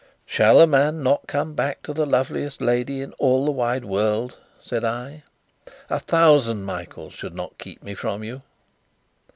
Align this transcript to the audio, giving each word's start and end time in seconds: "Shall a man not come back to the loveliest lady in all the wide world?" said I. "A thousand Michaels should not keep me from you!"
"Shall 0.25 0.59
a 0.59 0.65
man 0.65 1.03
not 1.03 1.27
come 1.27 1.53
back 1.53 1.83
to 1.83 1.93
the 1.93 2.07
loveliest 2.07 2.59
lady 2.59 3.01
in 3.01 3.13
all 3.19 3.45
the 3.45 3.51
wide 3.51 3.85
world?" 3.85 4.35
said 4.59 4.83
I. 4.83 5.21
"A 5.91 5.99
thousand 5.99 6.63
Michaels 6.63 7.13
should 7.13 7.35
not 7.35 7.59
keep 7.59 7.83
me 7.83 7.93
from 7.93 8.23
you!" 8.23 8.41